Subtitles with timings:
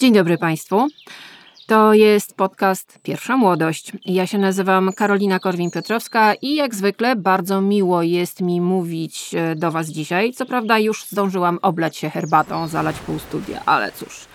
[0.00, 0.88] Dzień dobry Państwu.
[1.66, 3.92] To jest podcast Pierwsza Młodość.
[4.04, 9.70] Ja się nazywam Karolina Korwin-Piotrowska i jak zwykle bardzo miło jest mi mówić e, do
[9.70, 10.32] Was dzisiaj.
[10.32, 14.26] Co prawda już zdążyłam oblać się herbatą, zalać pół studia, ale cóż.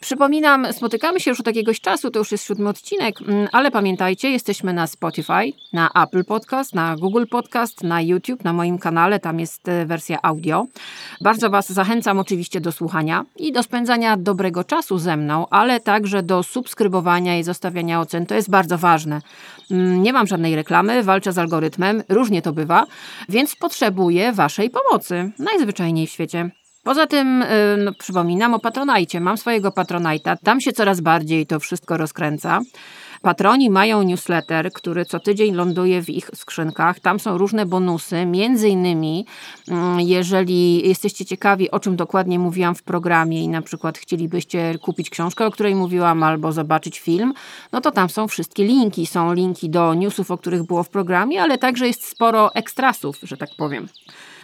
[0.00, 4.30] Przypominam, spotykamy się już od jakiegoś czasu, to już jest siódmy odcinek, mm, ale pamiętajcie,
[4.30, 9.40] jesteśmy na Spotify, na Apple Podcast, na Google Podcast, na YouTube, na moim kanale, tam
[9.40, 10.66] jest e, wersja audio.
[11.20, 16.22] Bardzo Was zachęcam oczywiście do słuchania i do spędzania dobrego czasu ze mną, ale także
[16.22, 18.26] do subskrybowania i zostawiania ocen.
[18.26, 19.20] To jest bardzo ważne.
[19.70, 22.86] Mm, nie mam żadnej reklamy, walczę z algorytmem, różnie to bywa,
[23.28, 26.50] więc potrzebuję Waszej pomocy, najzwyczajniej w świecie.
[26.88, 27.46] Poza tym, y,
[27.84, 29.20] no, przypominam o Patronajcie.
[29.20, 30.36] Mam swojego Patronajta.
[30.36, 32.60] Tam się coraz bardziej to wszystko rozkręca.
[33.22, 37.00] Patroni mają newsletter, który co tydzień ląduje w ich skrzynkach.
[37.00, 39.26] Tam są różne bonusy, między innymi
[39.68, 45.10] mm, jeżeli jesteście ciekawi, o czym dokładnie mówiłam w programie i na przykład chcielibyście kupić
[45.10, 47.34] książkę, o której mówiłam, albo zobaczyć film,
[47.72, 49.06] no to tam są wszystkie linki.
[49.06, 53.36] Są linki do newsów, o których było w programie, ale także jest sporo ekstrasów, że
[53.36, 53.88] tak powiem.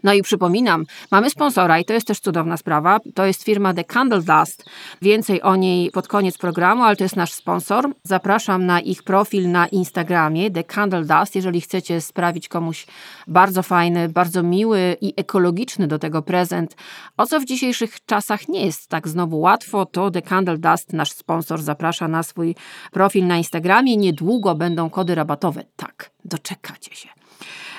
[0.04, 2.98] No i przypominam, mamy sponsora i to jest też cudowna sprawa.
[3.14, 4.64] To jest firma The Candle Dust.
[5.02, 7.90] Więcej o niej pod koniec programu, ale to jest nasz sponsor.
[8.02, 12.86] Zapraszam na ich profil na Instagramie The Candle Dust, jeżeli chcecie sprawić komuś
[13.26, 16.76] bardzo fajny, bardzo miły i ekologiczny do tego prezent,
[17.16, 21.12] o co w dzisiejszych czasach nie jest tak znowu łatwo, to The Candle Dust, nasz
[21.12, 22.54] sponsor, zaprasza na swój
[22.92, 23.96] profil na Instagramie.
[23.96, 25.64] Niedługo będą kody rabatowe.
[25.76, 27.13] Tak, doczekacie się.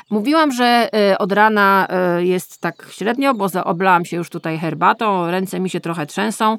[0.10, 5.32] Mówiłam, że e, od rana e, jest tak średnio, bo oblałam się już tutaj herbatą,
[5.32, 6.58] ręce mi się trochę trzęsą.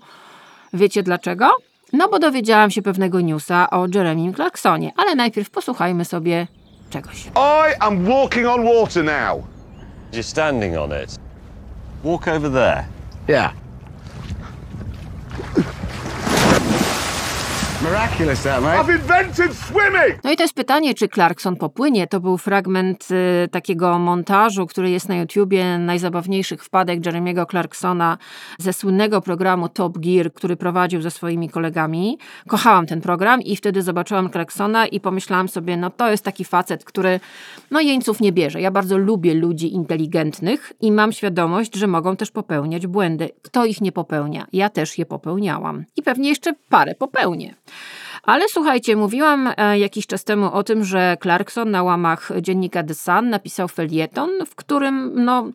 [0.72, 1.50] Wiecie dlaczego?
[1.92, 6.46] No bo dowiedziałam się pewnego newsa o Jeremim Clarksonie, ale najpierw posłuchajmy sobie
[6.90, 7.26] czegoś.
[7.26, 9.44] I am walking on water now.
[10.12, 11.18] You're standing on it.
[12.04, 12.84] Walk over there.
[13.28, 13.65] Yeah.
[17.82, 18.78] Miraculous that, mate.
[18.78, 20.24] I've invented swimming!
[20.24, 22.06] No i to jest pytanie, czy Clarkson popłynie.
[22.06, 23.08] To był fragment
[23.44, 28.18] y, takiego montażu, który jest na YouTubie, najzabawniejszych wpadek Jeremiego Clarksona
[28.58, 32.18] ze słynnego programu Top Gear, który prowadził ze swoimi kolegami.
[32.48, 36.84] Kochałam ten program i wtedy zobaczyłam Clarksona i pomyślałam sobie, no to jest taki facet,
[36.84, 37.20] który
[37.70, 38.60] no jeńców nie bierze.
[38.60, 43.30] Ja bardzo lubię ludzi inteligentnych i mam świadomość, że mogą też popełniać błędy.
[43.42, 44.46] Kto ich nie popełnia?
[44.52, 45.84] Ja też je popełniałam.
[45.96, 47.54] I pewnie jeszcze parę popełnię.
[48.22, 52.94] Ale słuchajcie, mówiłam e, jakiś czas temu o tym, że Clarkson na łamach dziennika The
[52.94, 55.50] Sun napisał felieton, w którym no,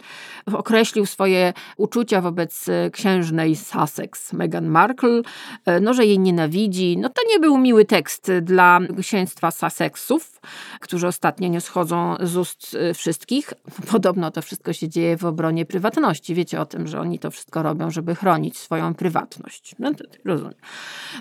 [0.53, 5.21] określił swoje uczucia wobec e, księżnej Sussex, Meghan Markle,
[5.65, 6.97] e, no, że jej nienawidzi.
[6.97, 10.41] No to nie był miły tekst dla księstwa Sussexów,
[10.79, 13.53] którzy ostatnio nie schodzą z ust wszystkich.
[13.91, 16.35] Podobno to wszystko się dzieje w obronie prywatności.
[16.35, 19.75] Wiecie o tym, że oni to wszystko robią, żeby chronić swoją prywatność.
[19.79, 20.53] No to rozumiem.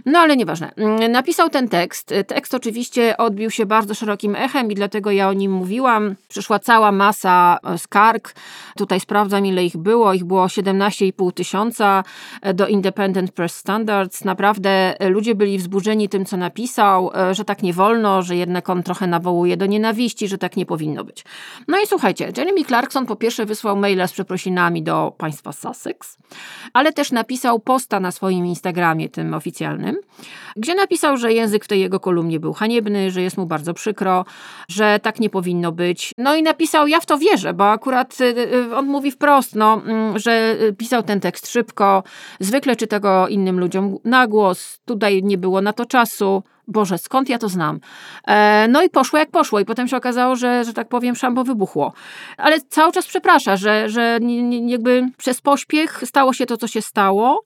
[0.07, 0.73] No ale nieważne.
[1.11, 2.15] Napisał napisał ten tekst.
[2.27, 6.17] Tekst oczywiście odbił się bardzo szerokim echem i dlatego ja o nim mówiłam.
[6.29, 8.35] Przyszła cała masa e, skarg.
[8.77, 10.15] Tutaj sprawdzam, ile ich było.
[10.15, 12.05] Ich było 17,5 tysiąca
[12.43, 14.25] e, do Independent Press Standards.
[14.25, 18.83] Naprawdę e, ludzie byli wzburzeni tym, co napisał, że tak nie wolno, że jednak on
[18.83, 21.25] trochę nawołuje do nienawiści, że tak nie powinno być.
[21.69, 26.19] No i słuchajcie, Jeremy Clarkson po pierwsze wysłał maila z przeprosinami do państwa Sussex,
[26.73, 29.97] ale też napisał posta na swoim Instagramie, tym oficjalnym,
[30.57, 34.25] gdzie napisał, że język w tej jego kolumnie był haniebny, że jest mu bardzo przykro,
[34.69, 36.13] że tak nie powinno być.
[36.19, 38.19] No i napisał, ja w to wierzę, bo akurat
[38.75, 42.03] on mówi wprost, no, mm, że pisał ten tekst szybko,
[42.41, 46.43] zwykle czyta go innym ludziom na głos, tutaj nie było na to czasu.
[46.71, 47.81] Boże, skąd ja to znam?
[48.27, 51.45] E, no i poszło jak poszło i potem się okazało, że, że tak powiem, szambo
[51.45, 51.93] wybuchło.
[52.37, 54.19] Ale cały czas przeprasza, że, że
[54.67, 57.43] jakby przez pośpiech stało się to, co się stało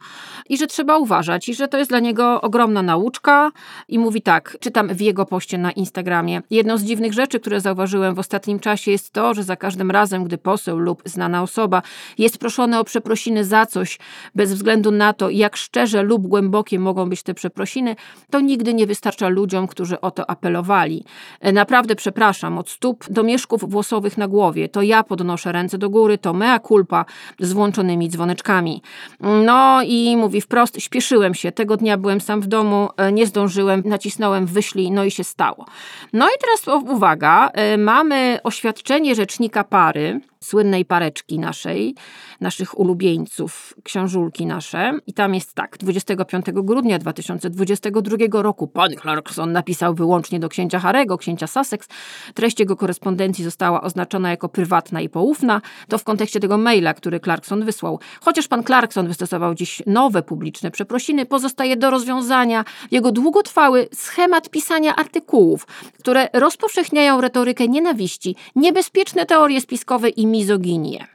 [0.49, 3.51] i że trzeba uważać i że to jest dla niego ogromna nauczka
[3.89, 6.43] i mówi tak, czytam w jego poście na Instagramie.
[6.51, 10.25] Jedną z dziwnych rzeczy, które zauważyłem w ostatnim czasie jest to, że za każdym razem,
[10.25, 11.83] gdy poseł lub znana osoba
[12.19, 13.99] jest proszony o przeprosiny za coś,
[14.35, 17.97] bez względu na to, jak szczerze lub głębokie mogą być te przeprosiny,
[18.31, 21.05] to nigdy nie wystarczy wystarcza ludziom, którzy o to apelowali.
[21.41, 25.91] E, naprawdę przepraszam, od stóp do mieszków włosowych na głowie, to ja podnoszę ręce do
[25.91, 27.05] góry, to mea culpa
[27.41, 28.83] z włączonymi dzwoneczkami.
[29.21, 33.83] No i mówi wprost, śpieszyłem się, tego dnia byłem sam w domu, e, nie zdążyłem,
[33.85, 35.67] nacisnąłem wyślij, no i się stało.
[36.13, 41.95] No i teraz uwaga, e, mamy oświadczenie rzecznika pary, słynnej pareczki naszej,
[42.41, 44.93] naszych ulubieńców, książulki nasze.
[45.07, 51.19] I tam jest tak, 25 grudnia 2022 roku pan Clarkson napisał wyłącznie do księcia Harego,
[51.19, 51.89] księcia Sussex.
[52.35, 55.61] Treść jego korespondencji została oznaczona jako prywatna i poufna.
[55.89, 58.01] To w kontekście tego maila, który Clarkson wysłał.
[58.21, 64.97] Chociaż pan Clarkson wystosował dziś nowe publiczne przeprosiny, pozostaje do rozwiązania jego długotrwały schemat pisania
[64.97, 65.67] artykułów,
[65.99, 71.07] które rozpowszechniają retorykę nienawiści, niebezpieczne teorie spiskowe i mizoginię.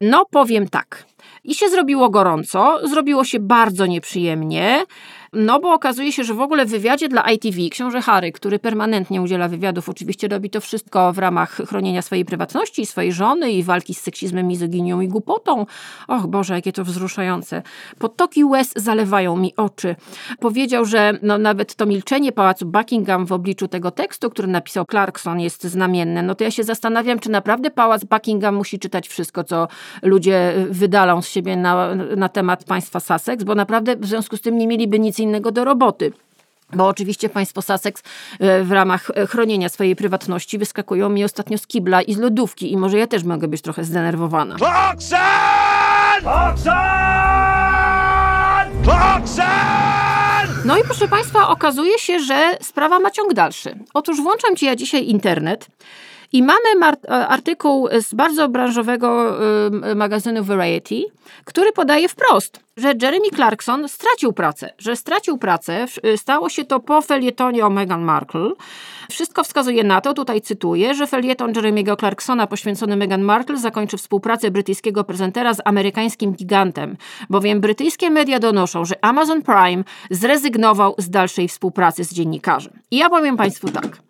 [0.00, 1.04] No, powiem tak.
[1.44, 4.84] I się zrobiło gorąco, zrobiło się bardzo nieprzyjemnie.
[5.32, 9.22] No bo okazuje się, że w ogóle w wywiadzie dla ITV książę Harry, który permanentnie
[9.22, 13.94] udziela wywiadów, oczywiście robi to wszystko w ramach chronienia swojej prywatności, swojej żony i walki
[13.94, 15.66] z seksizmem, mizoginią i głupotą.
[16.08, 17.62] Och Boże, jakie to wzruszające.
[17.98, 19.96] Potoki łez zalewają mi oczy.
[20.40, 25.40] Powiedział, że no, nawet to milczenie Pałacu Buckingham w obliczu tego tekstu, który napisał Clarkson
[25.40, 26.22] jest znamienne.
[26.22, 29.68] No to ja się zastanawiam, czy naprawdę Pałac Buckingham musi czytać wszystko, co
[30.02, 34.58] ludzie wydalą z siebie na, na temat państwa Sussex, bo naprawdę w związku z tym
[34.58, 36.12] nie mieliby nic innego do roboty.
[36.72, 38.02] Bo oczywiście państwo Sussex
[38.40, 42.72] e, w ramach e, chronienia swojej prywatności wyskakują mi ostatnio z kibla i z lodówki
[42.72, 44.56] i może ja też mogę być trochę zdenerwowana.
[44.56, 45.18] Clarkson!
[46.20, 46.74] Clarkson!
[48.84, 49.70] Clarkson!
[50.64, 53.78] No i proszę Państwa, okazuje się, że sprawa ma ciąg dalszy.
[53.94, 55.66] Otóż włączam Ci ja dzisiaj internet
[56.32, 59.38] i mamy artykuł z bardzo branżowego
[59.90, 61.04] y, magazynu Variety,
[61.44, 65.86] który podaje wprost, że Jeremy Clarkson stracił pracę, że stracił pracę.
[66.06, 68.50] Y, stało się to po felietonie o Meghan Markle.
[69.10, 74.50] Wszystko wskazuje na to, tutaj cytuję, że felieton Jeremy'ego Clarksona poświęcony Meghan Markle zakończy współpracę
[74.50, 76.96] brytyjskiego prezentera z amerykańskim gigantem,
[77.30, 82.72] bowiem brytyjskie media donoszą, że Amazon Prime zrezygnował z dalszej współpracy z dziennikarzem.
[82.90, 84.09] I ja powiem Państwu tak.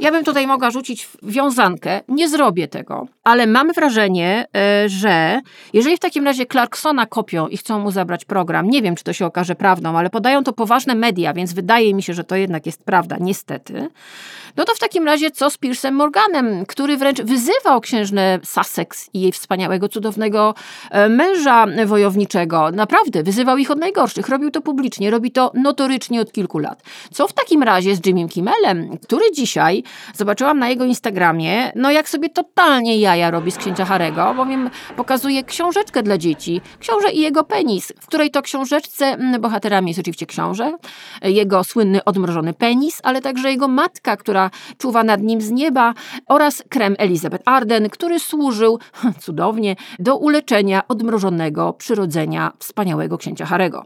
[0.00, 5.40] Ja bym tutaj mogła rzucić wiązankę, nie zrobię tego, ale mam wrażenie, e, że
[5.72, 9.12] jeżeli w takim razie Clarksona kopią i chcą mu zabrać program, nie wiem, czy to
[9.12, 12.66] się okaże prawdą, ale podają to poważne media, więc wydaje mi się, że to jednak
[12.66, 13.88] jest prawda, niestety.
[14.56, 19.20] No to w takim razie co z Piersem Morganem, który wręcz wyzywał księżnę Sussex i
[19.20, 20.54] jej wspaniałego, cudownego
[20.90, 22.70] e, męża wojowniczego.
[22.70, 24.28] Naprawdę, wyzywał ich od najgorszych.
[24.28, 26.82] Robił to publicznie, robi to notorycznie od kilku lat.
[27.12, 29.82] Co w takim razie z Jimmy Kimmelem, który dzisiaj
[30.14, 35.44] zobaczyłam na jego Instagramie, no jak sobie totalnie jaja robi z księcia Harego, bowiem pokazuje
[35.44, 40.26] książeczkę dla dzieci, książę i jego penis, w której to książeczce mm, bohaterami jest oczywiście
[40.26, 40.72] książę,
[41.22, 45.94] jego słynny odmrożony penis, ale także jego matka, która czuwa nad nim z nieba
[46.26, 48.78] oraz krem Elizabeth Arden, który służył
[49.24, 53.84] cudownie do uleczenia odmrożonego przyrodzenia wspaniałego księcia Harego.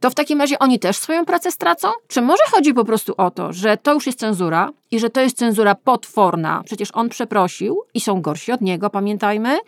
[0.00, 1.88] To w takim razie oni też swoją pracę stracą?
[2.08, 5.20] Czy może chodzi po prostu o to, że to już jest cenzura i że to
[5.20, 6.62] jest cenzura potworna?
[6.64, 9.58] Przecież on przeprosił i są gorsi od niego, pamiętajmy.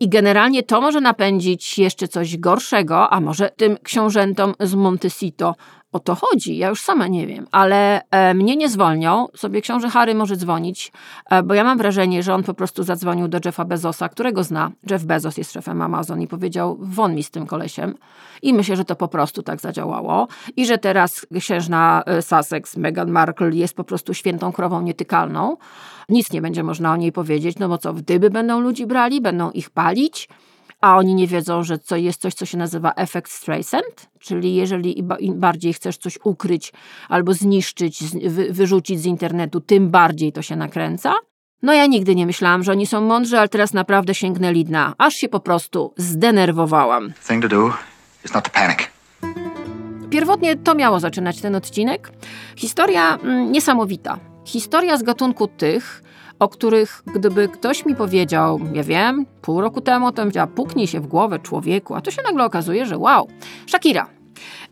[0.00, 5.54] I generalnie to może napędzić jeszcze coś gorszego, a może tym książętom z Montecito
[5.92, 6.56] o to chodzi.
[6.56, 9.26] Ja już sama nie wiem, ale e, mnie nie zwolnią.
[9.34, 10.92] Sobie książę Harry może dzwonić,
[11.30, 14.70] e, bo ja mam wrażenie, że on po prostu zadzwonił do Jeffa Bezosa, którego zna.
[14.90, 17.94] Jeff Bezos jest szefem Amazon i powiedział: Won mi z tym kolesiem.
[18.42, 20.28] I myślę, że to po prostu tak zadziałało.
[20.56, 25.56] I że teraz księżna e, Sussex, Meghan Markle, jest po prostu świętą krową nietykalną.
[26.08, 29.20] Nic nie będzie można o niej powiedzieć, no bo co, w dyby będą ludzi brali,
[29.20, 30.28] będą ich palić
[30.82, 34.98] a oni nie wiedzą, że to jest coś, co się nazywa efekt Streisand, czyli jeżeli
[35.20, 36.72] im bardziej chcesz coś ukryć
[37.08, 38.04] albo zniszczyć,
[38.50, 41.14] wyrzucić z internetu, tym bardziej to się nakręca.
[41.62, 45.14] No ja nigdy nie myślałam, że oni są mądrzy, ale teraz naprawdę sięgnęli dna, aż
[45.14, 47.12] się po prostu zdenerwowałam.
[47.28, 47.70] Thing to do
[48.24, 48.78] is not to panic.
[50.10, 52.12] Pierwotnie to miało zaczynać ten odcinek.
[52.56, 54.18] Historia mm, niesamowita.
[54.44, 56.02] Historia z gatunku tych,
[56.38, 60.86] o których gdyby ktoś mi powiedział, ja wiem, pół roku temu, to bym powiedziała, puknij
[60.86, 63.28] się w głowę człowieku, a tu się nagle okazuje, że wow.
[63.66, 64.06] Shakira,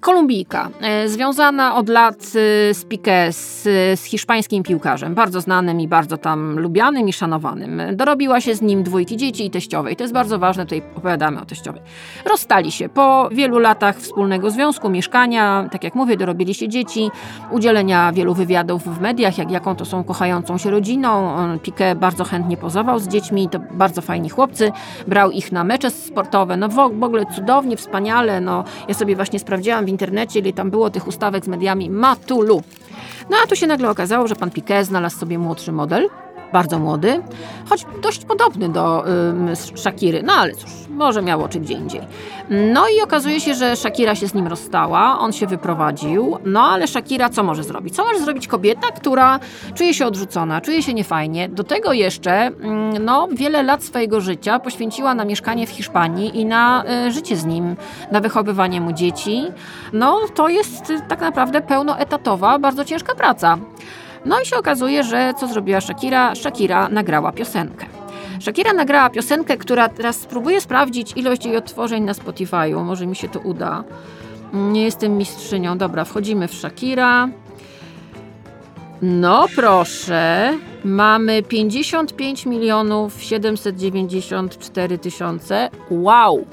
[0.01, 3.63] Kolumbijka, e, związana od lat e, z Piqué, z,
[4.01, 7.83] z, hiszpańskim piłkarzem, bardzo znanym i bardzo tam lubianym i szanowanym.
[7.93, 9.97] Dorobiła się z nim dwójki dzieci i teściowej.
[9.97, 11.83] To jest bardzo ważne, tutaj opowiadamy o teściowej.
[12.31, 17.11] Rozstali się po wielu latach wspólnego związku, mieszkania, tak jak mówię, dorobili się dzieci,
[17.51, 21.37] udzielenia wielu wywiadów w mediach, jak, jaką to są kochającą się rodziną.
[21.59, 24.73] Piqué bardzo chętnie pozował z dziećmi, to bardzo fajni chłopcy,
[25.07, 29.90] brał ich na mecze sportowe, no w ogóle cudownie, wspaniale, no ja sobie właśnie sprawdziłam
[29.91, 32.63] internecie, ile tam było tych ustawek z mediami Matulu.
[33.31, 36.09] No a tu się nagle okazało, że pan Piquet znalazł sobie młodszy model
[36.53, 37.23] bardzo młody,
[37.69, 42.01] choć dość podobny do ym, Shakiry, no ale cóż, może miał oczy gdzie indziej.
[42.51, 46.87] No i okazuje się, że Shakira się z nim rozstała, on się wyprowadził, no ale
[46.87, 47.97] Shakira co może zrobić?
[47.97, 49.41] Co może zrobić kobieta, która
[49.75, 54.59] czuje się odrzucona, czuje się niefajnie, do tego jeszcze mm, no, wiele lat swojego życia
[54.59, 57.77] poświęciła na mieszkanie w Hiszpanii i na y, życie z nim,
[58.13, 59.45] na wychowywanie mu dzieci.
[59.93, 63.59] No to jest y, tak naprawdę pełnoetatowa, bardzo ciężka praca.
[64.25, 66.35] No i się okazuje, że co zrobiła Shakira?
[66.35, 67.87] Shakira nagrała piosenkę.
[68.41, 72.85] Shakira nagrała piosenkę, która teraz spróbuję sprawdzić ilość jej odtworzeń na Spotify'u.
[72.85, 73.85] Może mi się to uda.
[74.53, 75.79] Nie jestem mistrzynią.
[75.79, 77.29] Dobra, wchodzimy w Shakira.
[79.03, 80.53] No proszę,
[80.85, 85.71] mamy 55 milionów 794 tysiące.
[85.91, 86.47] Wow!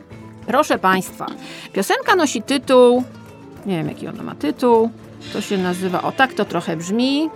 [0.45, 1.25] Proszę Państwa,
[1.73, 3.03] piosenka nosi tytuł,
[3.65, 4.89] nie wiem jaki ona ma tytuł,
[5.33, 7.29] to się nazywa, o tak to trochę brzmi.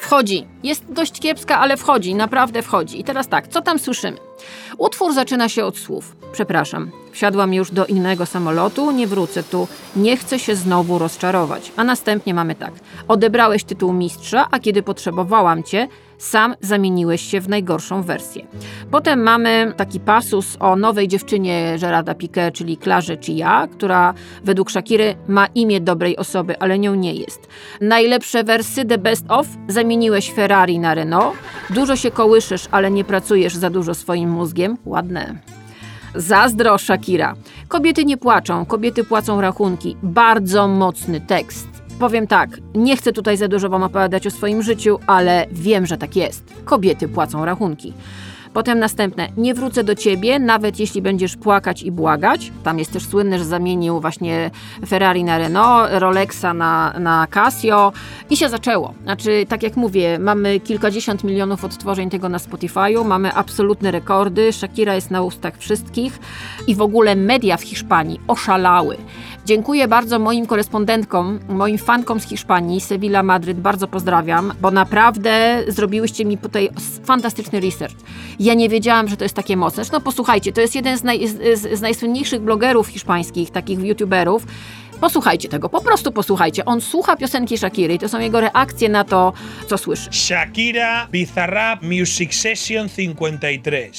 [0.00, 0.46] Wchodzi.
[0.62, 3.00] Jest dość kiepska, ale wchodzi, naprawdę wchodzi.
[3.00, 4.16] I teraz tak, co tam słyszymy?
[4.78, 6.16] Utwór zaczyna się od słów.
[6.32, 11.72] Przepraszam, wsiadłam już do innego samolotu, nie wrócę tu, nie chcę się znowu rozczarować.
[11.76, 12.72] A następnie mamy tak.
[13.08, 18.46] Odebrałeś tytuł mistrza, a kiedy potrzebowałam cię, sam zamieniłeś się w najgorszą wersję.
[18.90, 25.16] Potem mamy taki pasus o nowej dziewczynie Gerarda Piqué, czyli Klarze Chia, która według Shakiry
[25.28, 27.48] ma imię dobrej osoby, ale nią nie jest.
[27.80, 31.36] Najlepsze wersy The Best Of zamieniłeś Ferrari na Renault.
[31.70, 34.76] Dużo się kołyszysz, ale nie pracujesz za dużo swoim mózgiem.
[34.84, 35.34] Ładne.
[36.14, 37.34] Zazdro Shakira.
[37.68, 39.96] Kobiety nie płaczą, kobiety płacą rachunki.
[40.02, 41.68] Bardzo mocny tekst.
[41.98, 45.98] Powiem tak, nie chcę tutaj za dużo Wam opowiadać o swoim życiu, ale wiem, że
[45.98, 46.44] tak jest.
[46.64, 47.92] Kobiety płacą rachunki.
[48.54, 52.52] Potem następne, nie wrócę do ciebie, nawet jeśli będziesz płakać i błagać.
[52.62, 54.50] Tam jest też słynny, że zamienił właśnie
[54.86, 57.92] Ferrari na Renault, Rolexa na, na Casio
[58.30, 58.94] i się zaczęło.
[59.02, 64.94] Znaczy, tak jak mówię, mamy kilkadziesiąt milionów odtworzeń tego na Spotify'u, mamy absolutne rekordy, Shakira
[64.94, 66.18] jest na ustach wszystkich
[66.66, 68.96] i w ogóle media w Hiszpanii oszalały.
[69.44, 76.24] Dziękuję bardzo moim korespondentkom, moim fankom z Hiszpanii, Sevilla, Madryt, bardzo pozdrawiam, bo naprawdę zrobiłyście
[76.24, 76.70] mi tutaj
[77.04, 77.96] fantastyczny research.
[78.40, 79.82] Ja nie wiedziałam, że to jest takie mocne.
[79.92, 84.46] No posłuchajcie, to jest jeden z, naj, z, z najsłynniejszych blogerów hiszpańskich, takich youtuberów.
[85.00, 86.64] Posłuchajcie tego, po prostu posłuchajcie.
[86.64, 89.32] On słucha piosenki Shakiry to są jego reakcje na to,
[89.66, 90.12] co słyszy.
[90.12, 93.90] Shakira Bizarrap Music Session 53.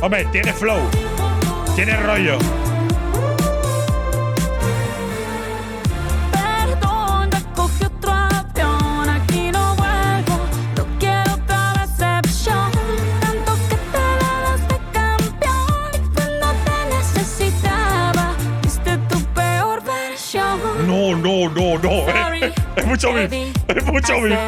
[0.00, 0.80] Hombre, tiene flow.
[1.74, 2.38] Tiene rollo.
[20.86, 21.90] no, no, no, no.
[21.90, 22.40] Eh.
[22.42, 23.32] Es, es mucho beef.
[23.68, 24.38] Es mucho beef.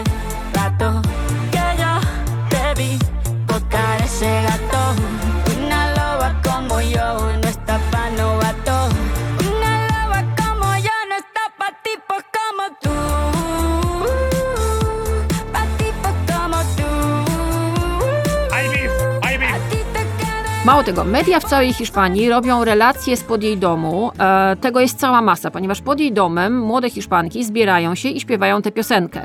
[20.80, 24.10] Mało tego, media w całej Hiszpanii robią relacje spod jej domu.
[24.18, 28.62] E, tego jest cała masa, ponieważ pod jej domem młode Hiszpanki zbierają się i śpiewają
[28.62, 29.22] tę piosenkę.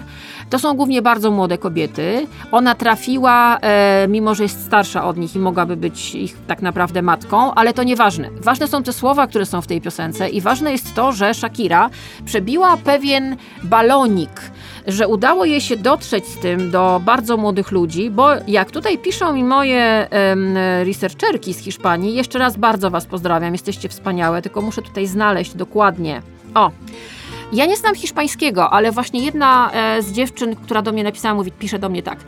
[0.50, 2.28] To są głównie bardzo młode kobiety.
[2.52, 7.02] Ona trafiła, e, mimo że jest starsza od nich i mogłaby być ich tak naprawdę
[7.02, 8.30] matką, ale to nieważne.
[8.42, 11.90] Ważne są te słowa, które są w tej piosence i ważne jest to, że Shakira
[12.26, 14.42] przebiła pewien balonik
[14.88, 19.34] że udało jej się dotrzeć z tym do bardzo młodych ludzi, bo jak tutaj piszą
[19.34, 24.82] mi moje em, researcherki z Hiszpanii, jeszcze raz bardzo Was pozdrawiam, jesteście wspaniałe, tylko muszę
[24.82, 26.22] tutaj znaleźć dokładnie.
[26.56, 26.72] O!
[27.54, 31.52] Ja nie znam hiszpańskiego, ale właśnie jedna e, z dziewczyn, która do mnie napisała, mówi,
[31.52, 32.20] pisze do mnie tak.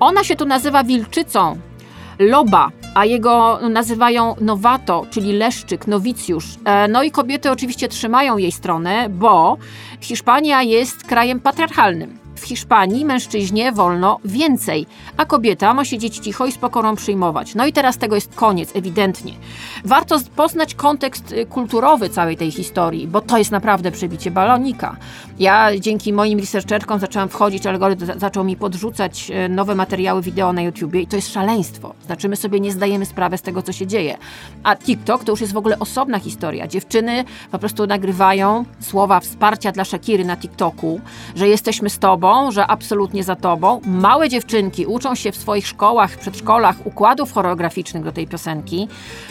[0.00, 1.56] Ona się tu nazywa wilczycą,
[2.22, 6.44] loba, a jego nazywają nowato, czyli leszczyk, nowicjusz.
[6.64, 9.56] E, No i kobiety oczywiście trzymają jej stronę, bo
[10.00, 12.21] Hiszpania jest krajem patriarchalnym.
[12.42, 17.54] W Hiszpanii mężczyźnie wolno więcej, a kobieta ma siedzieć cicho i z pokorą przyjmować.
[17.54, 19.32] No i teraz tego jest koniec, ewidentnie.
[19.84, 24.96] Warto poznać kontekst y, kulturowy całej tej historii, bo to jest naprawdę przebicie balonika.
[25.38, 30.52] Ja dzięki moim researcherkom zaczęłam wchodzić, algorytm za- zaczął mi podrzucać y, nowe materiały wideo
[30.52, 31.94] na YouTubie i to jest szaleństwo.
[32.06, 34.16] Znaczy my sobie nie zdajemy sprawy z tego, co się dzieje.
[34.62, 36.66] A TikTok to już jest w ogóle osobna historia.
[36.68, 41.00] Dziewczyny po prostu nagrywają słowa wsparcia dla Shakiry na TikToku,
[41.36, 43.80] że jesteśmy z tobą, że absolutnie za tobą.
[43.86, 48.88] Małe dziewczynki uczą się w swoich szkołach, przedszkolach układów choreograficznych do tej piosenki.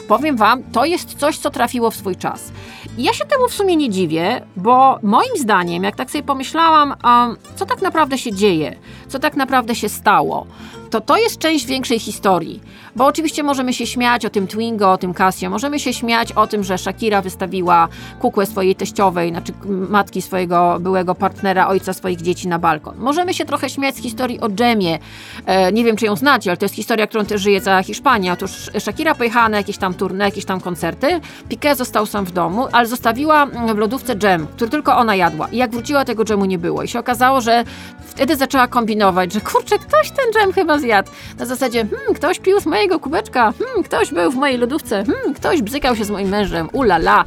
[0.07, 2.51] Powiem wam, to jest coś, co trafiło w swój czas.
[2.97, 6.89] I ja się temu w sumie nie dziwię, bo moim zdaniem, jak tak sobie pomyślałam,
[6.89, 8.75] um, co tak naprawdę się dzieje,
[9.07, 10.45] co tak naprawdę się stało,
[10.91, 12.61] to to jest część większej historii.
[12.95, 16.47] Bo oczywiście możemy się śmiać o tym Twingo, o tym Casio, możemy się śmiać o
[16.47, 17.87] tym, że Shakira wystawiła
[18.19, 22.95] kukłę swojej teściowej, znaczy matki swojego byłego partnera, ojca swoich dzieci na balkon.
[22.97, 24.99] Możemy się trochę śmiać z historii o Dżemie.
[25.45, 28.33] E, nie wiem, czy ją znacie, ale to jest historia, którą też żyje cała Hiszpania.
[28.33, 31.19] Otóż Shakira pojechała na jakieś tam turne, jakieś tam koncerty,
[31.49, 35.47] Piqué został sam w domu, ale zostawiła w lodówce dżem, który tylko ona jadła.
[35.51, 36.83] I jak wróciła, tego dżemu nie było.
[36.83, 37.63] I się okazało, że
[38.05, 41.11] wtedy zaczęła kombinować, że kurczę, ktoś ten dżem chyba zjadł.
[41.39, 45.33] Na zasadzie, hmm, ktoś pił z mojego kubeczka, hmm, ktoś był w mojej lodówce, hmm,
[45.33, 47.25] ktoś bzykał się z moim mężem, ulala.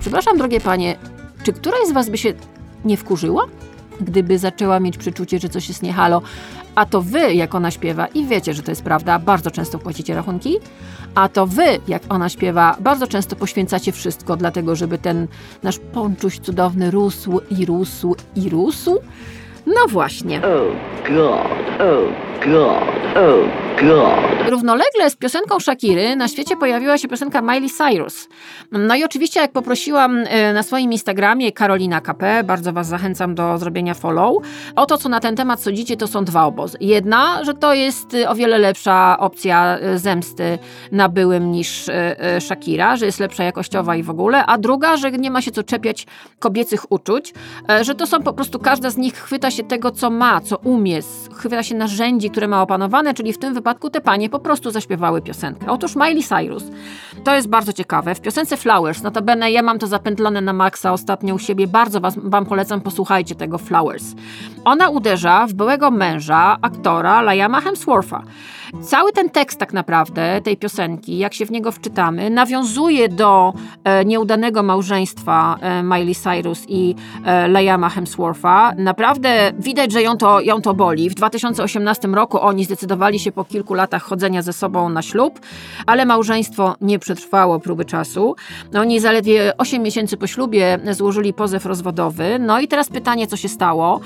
[0.00, 0.96] Przepraszam, drogie panie,
[1.42, 2.32] czy któraś z was by się
[2.84, 3.46] nie wkurzyła?
[4.00, 6.22] Gdyby zaczęła mieć przeczucie, że coś jest niehalo,
[6.74, 10.14] a to wy, jak ona śpiewa, i wiecie, że to jest prawda, bardzo często płacicie
[10.14, 10.58] rachunki,
[11.14, 15.28] a to wy, jak ona śpiewa, bardzo często poświęcacie wszystko, dlatego żeby ten
[15.62, 18.98] nasz ponczuś cudowny rósł i rósł i rósł.
[19.74, 20.40] No właśnie.
[20.44, 20.76] Oh
[21.08, 22.12] God, oh
[22.44, 24.50] God, oh God.
[24.50, 28.28] Równolegle z piosenką Shakiry na świecie pojawiła się piosenka Miley Cyrus.
[28.72, 33.58] No i oczywiście, jak poprosiłam e, na swoim Instagramie Karolina KP, bardzo Was zachęcam do
[33.58, 34.36] zrobienia follow,
[34.76, 36.78] o to, co na ten temat sądzicie, to są dwa obozy.
[36.80, 40.58] Jedna, że to jest e, o wiele lepsza opcja e, zemsty
[40.92, 41.90] na byłym niż
[42.40, 45.62] Shakira, że jest lepsza jakościowa i w ogóle, a druga, że nie ma się co
[45.62, 46.06] czepiać
[46.38, 47.34] kobiecych uczuć,
[47.82, 51.00] że to są po prostu, każda z nich chwyta się tego, co ma, co umie,
[51.36, 55.22] chwyta się narzędzi, które ma opanowane, czyli w tym wypadku te panie po prostu zaśpiewały
[55.22, 55.66] piosenkę.
[55.72, 56.64] Otóż Miley Cyrus,
[57.24, 61.34] to jest bardzo ciekawe, w piosence Flowers, notabene ja mam to zapętlone na maksa ostatnio
[61.34, 64.04] u siebie, bardzo was, wam polecam, posłuchajcie tego Flowers.
[64.64, 68.22] Ona uderza w byłego męża, aktora Liama Hemswortha.
[68.82, 73.52] Cały ten tekst tak naprawdę tej piosenki, jak się w niego wczytamy, nawiązuje do
[73.84, 78.72] e, nieudanego małżeństwa e, Miley Cyrus i e, Liama Hemswortha.
[78.76, 81.10] Naprawdę widać, że ją to, ją to boli.
[81.10, 85.40] W 2018 roku oni zdecydowali się po kilku latach chodzenia ze sobą na ślub,
[85.86, 88.36] ale małżeństwo nie przetrwało próby czasu.
[88.74, 92.38] Oni zaledwie 8 miesięcy po ślubie złożyli pozew rozwodowy.
[92.38, 94.00] No i teraz pytanie, co się stało.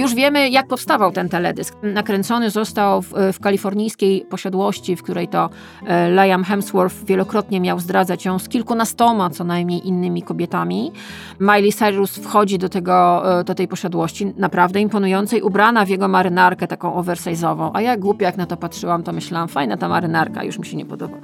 [0.00, 1.76] Już wiemy, jak powstawał ten teledysk.
[1.82, 5.50] Nakręcony został w, w kalifornijskiej posiadłości, w której to
[5.86, 10.92] e, Liam Hemsworth wielokrotnie miał zdradzać ją z kilkunastoma co najmniej innymi kobietami.
[11.40, 16.66] Miley Cyrus wchodzi do, tego, e, do tej posiadłości, naprawdę imponującej, ubrana w jego marynarkę
[16.66, 17.70] taką oversize'ową.
[17.74, 20.76] A ja głupio jak na to patrzyłam, to myślałam, fajna ta marynarka, już mi się
[20.76, 21.16] nie podoba.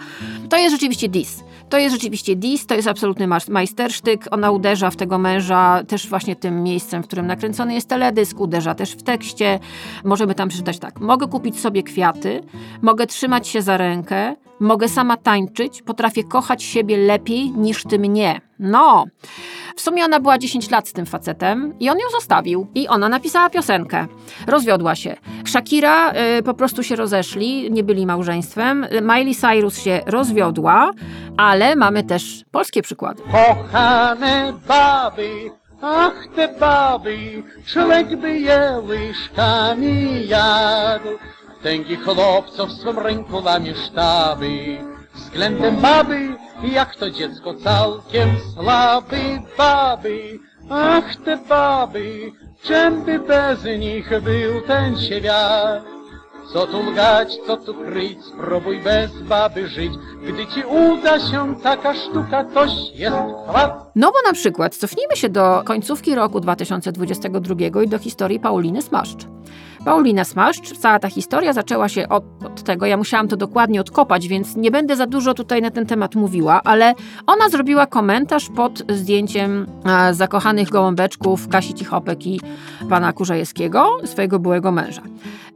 [0.49, 1.45] To jest rzeczywiście dis.
[1.69, 4.25] To jest rzeczywiście dis, to jest absolutny majstersztyk.
[4.31, 8.66] Ona uderza w tego męża też właśnie tym miejscem, w którym nakręcony jest teledysk, uderza
[8.75, 9.59] też w tekście.
[10.05, 11.01] Możemy tam przeczytać tak.
[11.01, 12.41] Mogę kupić sobie kwiaty,
[12.83, 18.41] mogę trzymać się za rękę, mogę sama tańczyć, potrafię kochać siebie lepiej niż ty mnie.
[18.59, 19.05] No.
[19.77, 22.67] W sumie ona była 10 lat z tym facetem i on ją zostawił.
[22.75, 24.07] I ona napisała piosenkę.
[24.47, 25.17] Rozwiodła się.
[25.47, 28.87] Shakira y, po prostu się rozeszli, nie byli małżeństwem.
[29.03, 30.91] Miley Cyrus się rozwiodła,
[31.37, 33.23] ale mamy też polskie przykłady.
[33.23, 35.51] Kochane baby,
[35.83, 41.09] ach te baby, człowiek by je łyżkami jadł.
[41.62, 44.79] Tęgi chłopców swym ręku łamie sztaby.
[45.15, 50.39] Względem baby, jak to dziecko całkiem słaby baby.
[50.71, 55.96] Ach te baby, czym by bez nich był ten świat?
[56.53, 59.93] Co tu lgać, co tu kryć, spróbuj bez baby żyć.
[60.23, 63.17] Gdy ci uda się taka sztuka, toś jest
[63.51, 63.91] klap.
[63.95, 69.27] No bo na przykład cofnijmy się do końcówki roku 2022 i do historii Pauliny Smaszcz.
[69.87, 74.29] Paulina Smaszcz, cała ta historia zaczęła się od, od tego, ja musiałam to dokładnie odkopać,
[74.29, 76.94] więc nie będę za dużo tutaj na ten temat mówiła, ale
[77.27, 82.40] ona zrobiła komentarz pod zdjęciem e, zakochanych gołąbeczków Kasi Cichopek i
[82.88, 85.03] pana Kurzajewskiego, swojego byłego męża.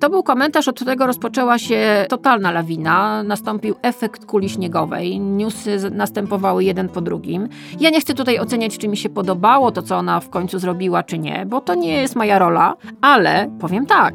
[0.00, 6.64] To był komentarz, od którego rozpoczęła się totalna lawina, nastąpił efekt kuli śniegowej, newsy następowały
[6.64, 7.48] jeden po drugim.
[7.80, 11.02] Ja nie chcę tutaj oceniać, czy mi się podobało to, co ona w końcu zrobiła,
[11.02, 14.14] czy nie, bo to nie jest moja rola, ale powiem tak,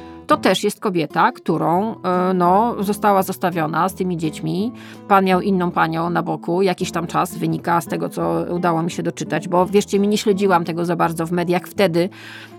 [0.31, 4.71] to też jest kobieta, którą e, no, została zostawiona z tymi dziećmi.
[5.07, 8.91] Pan miał inną panią na boku, jakiś tam czas wynika z tego, co udało mi
[8.91, 12.09] się doczytać, bo wierzcie mi, nie śledziłam tego za bardzo w mediach wtedy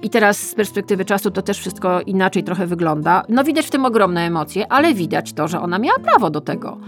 [0.02, 3.24] i teraz z perspektywy czasu to też wszystko inaczej trochę wygląda.
[3.28, 6.78] No widać w tym ogromne emocje, ale widać to, że ona miała prawo do tego.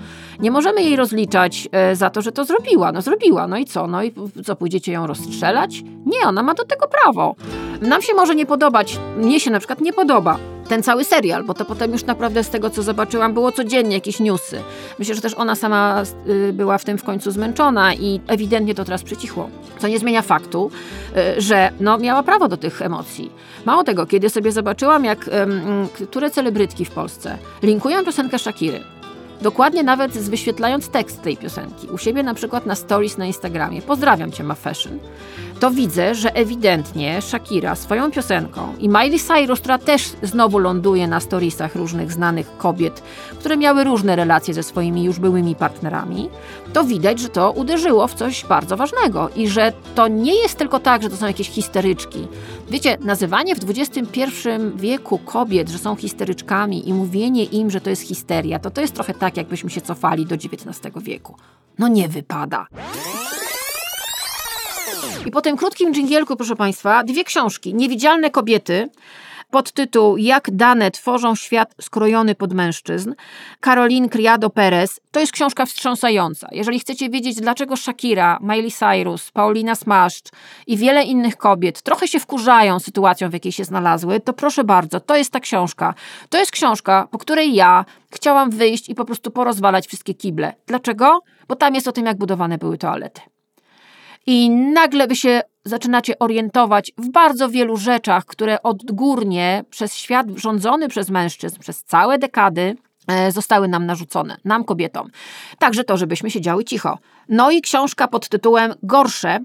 [0.41, 2.93] Nie możemy jej rozliczać e, za to, że to zrobiła.
[2.93, 3.87] No zrobiła, no i co?
[3.87, 4.13] No i
[4.45, 5.83] co, pójdziecie ją rozstrzelać?
[6.07, 7.35] Nie, ona ma do tego prawo.
[7.81, 10.39] Nam się może nie podobać, mnie się na przykład nie podoba
[10.69, 14.21] ten cały serial, bo to potem już naprawdę z tego, co zobaczyłam, było codziennie jakieś
[14.21, 14.63] newsy.
[14.99, 18.85] Myślę, że też ona sama y, była w tym w końcu zmęczona i ewidentnie to
[18.85, 19.51] teraz przycichło.
[19.79, 20.71] Co nie zmienia faktu,
[21.17, 23.33] y, że no, miała prawo do tych emocji.
[23.65, 25.31] Mało tego, kiedy sobie zobaczyłam, jak
[26.09, 28.81] które celebrytki w Polsce linkują piosenkę Shakiry,
[29.45, 31.87] Dokładnie nawet wyświetlając tekst tej piosenki.
[31.89, 33.83] U siebie na przykład na stories na Instagramie.
[33.83, 34.99] Pozdrawiam cię, ma fashion.
[35.61, 41.21] To widzę, że ewidentnie Shakira swoją piosenką i Miley Cyrus, która też znowu ląduje na
[41.21, 43.03] storiesach różnych znanych kobiet,
[43.39, 46.29] które miały różne relacje ze swoimi już byłymi partnerami,
[46.73, 50.81] to widać, że to uderzyło w coś bardzo ważnego i że to nie jest tylko
[50.81, 52.29] tak, że to są jakieś histeryczki.
[52.71, 54.21] Wiecie, nazywanie w XXI
[54.77, 58.95] wieku kobiet, że są histeryczkami i mówienie im, że to jest histeria, to to jest
[58.95, 61.37] trochę tak, jakbyśmy się cofali do XIX wieku.
[61.79, 62.67] No nie wypada.
[65.27, 67.75] I po tym krótkim dżingielku, proszę Państwa, dwie książki.
[67.75, 68.89] Niewidzialne kobiety
[69.51, 73.15] pod tytuł Jak dane tworzą świat skrojony pod mężczyzn.
[73.61, 75.01] Caroline Criado Perez.
[75.11, 76.49] To jest książka wstrząsająca.
[76.53, 80.29] Jeżeli chcecie wiedzieć, dlaczego Shakira, Miley Cyrus, Paulina Smaszcz
[80.67, 85.01] i wiele innych kobiet trochę się wkurzają sytuacją, w jakiej się znalazły, to proszę bardzo,
[85.01, 85.95] to jest ta książka.
[86.29, 90.55] To jest książka, po której ja chciałam wyjść i po prostu porozwalać wszystkie kible.
[90.67, 91.21] Dlaczego?
[91.49, 93.21] Bo tam jest o tym, jak budowane były toalety
[94.27, 100.89] i nagle wy się zaczynacie orientować w bardzo wielu rzeczach, które odgórnie przez świat rządzony
[100.89, 102.77] przez mężczyzn przez całe dekady
[103.09, 105.11] e, zostały nam narzucone, nam kobietom.
[105.59, 106.99] Także to, żebyśmy siedziały cicho.
[107.29, 109.39] No i książka pod tytułem Gorsze.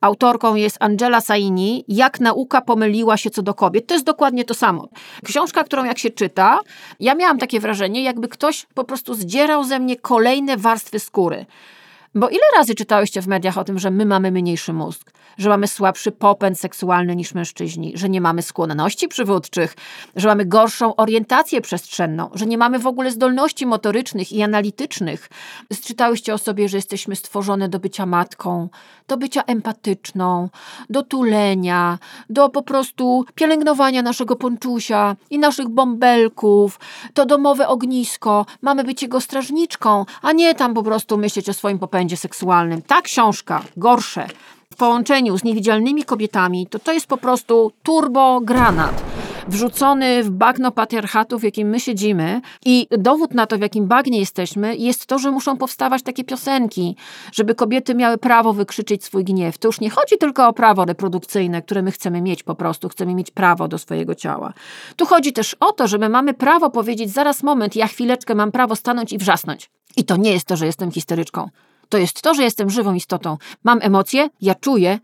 [0.00, 1.84] Autorką jest Angela Saini.
[1.88, 3.86] Jak nauka pomyliła się co do kobiet.
[3.86, 4.88] To jest dokładnie to samo.
[5.24, 6.60] Książka, którą jak się czyta,
[7.00, 11.46] ja miałam takie wrażenie, jakby ktoś po prostu zdzierał ze mnie kolejne warstwy skóry.
[12.16, 15.68] Bo ile razy czytałyście w mediach o tym, że my mamy mniejszy mózg, że mamy
[15.68, 19.76] słabszy popęd seksualny niż mężczyźni, że nie mamy skłonności przywódczych,
[20.16, 25.28] że mamy gorszą orientację przestrzenną, że nie mamy w ogóle zdolności motorycznych i analitycznych.
[25.82, 28.68] Czytałyście o sobie, że jesteśmy stworzone do bycia matką,
[29.08, 30.48] do bycia empatyczną,
[30.90, 31.98] do tulenia,
[32.30, 36.80] do po prostu pielęgnowania naszego ponczusia i naszych bąbelków,
[37.14, 41.78] to domowe ognisko, mamy być jego strażniczką, a nie tam po prostu myśleć o swoim
[41.78, 42.82] popędzie seksualnym.
[42.82, 44.26] Ta książka, gorsze,
[44.76, 49.04] w połączeniu z niewidzialnymi kobietami, to to jest po prostu turbo granat
[49.48, 54.18] wrzucony w bagno patriarchatu, w jakim my siedzimy i dowód na to, w jakim bagnie
[54.18, 56.96] jesteśmy, jest to, że muszą powstawać takie piosenki,
[57.32, 59.58] żeby kobiety miały prawo wykrzyczeć swój gniew.
[59.58, 63.14] To już nie chodzi tylko o prawo reprodukcyjne, które my chcemy mieć po prostu, chcemy
[63.14, 64.52] mieć prawo do swojego ciała.
[64.96, 68.52] Tu chodzi też o to, że my mamy prawo powiedzieć, zaraz moment, ja chwileczkę mam
[68.52, 69.70] prawo stanąć i wrzasnąć.
[69.96, 71.48] I to nie jest to, że jestem histeryczką.
[71.88, 73.36] To jest to, że jestem żywą istotą.
[73.64, 74.98] Mam emocje, ja czuję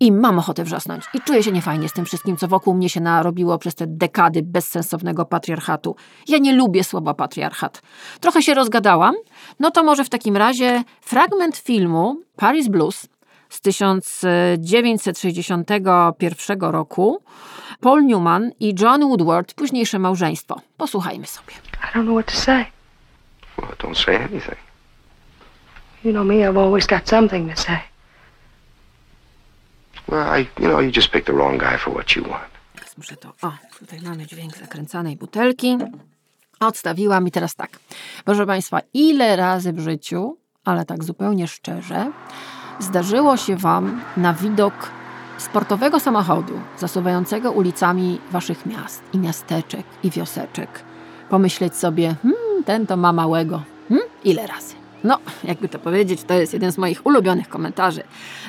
[0.00, 1.04] i mam ochotę wrzasnąć.
[1.14, 4.42] I czuję się niefajnie z tym wszystkim, co wokół mnie się narobiło przez te dekady
[4.42, 5.96] bezsensownego patriarchatu.
[6.28, 7.82] Ja nie lubię słowa patriarchat.
[8.20, 9.14] Trochę się rozgadałam.
[9.60, 13.08] No to może w takim razie fragment filmu Paris Blues
[13.48, 17.22] z 1961 roku.
[17.80, 20.60] Paul Newman i John Woodward, późniejsze małżeństwo.
[20.76, 21.52] Posłuchajmy sobie.
[21.52, 22.64] I don't know what to say.
[23.58, 24.67] Well, don't say anything.
[26.04, 27.78] You know me, I've always got something to say.
[30.08, 32.48] Well, I, you know, you just picked the wrong guy for what you want.
[32.74, 33.28] Teraz muszę to.
[33.42, 35.78] O, tutaj mamy dźwięk zakręcanej butelki.
[36.60, 37.70] Odstawiłam i teraz tak.
[38.24, 42.12] Proszę Państwa, ile razy w życiu, ale tak zupełnie szczerze,
[42.78, 44.74] zdarzyło się Wam na widok
[45.38, 50.84] sportowego samochodu zasuwającego ulicami Waszych miast i miasteczek i wioseczek
[51.28, 53.62] pomyśleć sobie, hmm, ten to ma małego.
[53.88, 54.08] Hmm?
[54.24, 54.74] Ile razy?
[55.04, 58.02] No, jakby to powiedzieć, to jest jeden z moich ulubionych komentarzy.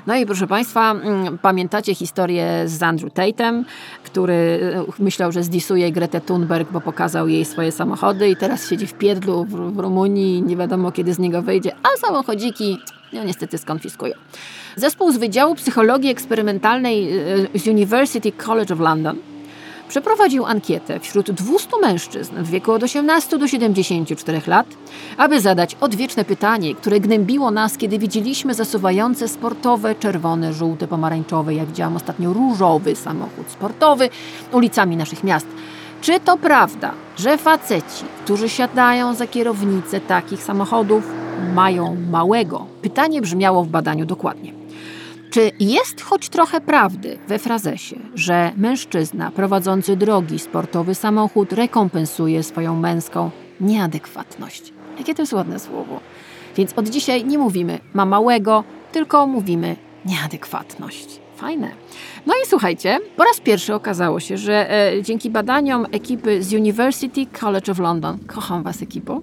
[0.08, 3.66] No i proszę Państwa, mm, pamiętacie historię z Andrew Tatem,
[4.04, 4.60] który
[5.00, 8.94] e, myślał, że zdisuje Gretę Thunberg, bo pokazał jej swoje samochody i teraz siedzi w
[8.94, 12.78] pierdlu w, w Rumunii nie wiadomo kiedy z niego wyjdzie, a samochodziki
[13.14, 14.14] no niestety skonfiskują.
[14.76, 17.18] Zespół z Wydziału Psychologii Eksperymentalnej
[17.54, 19.18] e, z University College of London
[19.90, 24.68] przeprowadził ankietę wśród 200 mężczyzn w wieku od 18 do 74 lat,
[25.18, 31.68] aby zadać odwieczne pytanie, które gnębiło nas, kiedy widzieliśmy zasuwające sportowe, czerwone, żółte, pomarańczowe, jak
[31.68, 34.10] widziałam ostatnio, różowy samochód sportowy
[34.52, 35.48] ulicami naszych miast.
[36.02, 41.04] Czy to prawda, że faceci, którzy siadają za kierownicę takich samochodów,
[41.56, 42.66] mają małego?
[42.82, 44.59] Pytanie brzmiało w badaniu dokładnie.
[45.30, 52.76] Czy jest choć trochę prawdy we frazesie, że mężczyzna prowadzący drogi sportowy samochód rekompensuje swoją
[52.76, 54.74] męską nieadekwatność?
[54.98, 56.00] Jakie to jest ładne słowo.
[56.56, 61.20] Więc od dzisiaj nie mówimy ma małego, tylko mówimy nieadekwatność.
[61.36, 61.72] Fajne.
[62.26, 67.26] No i słuchajcie, po raz pierwszy okazało się, że e, dzięki badaniom ekipy z University
[67.40, 69.22] College of London, kocham was ekipo,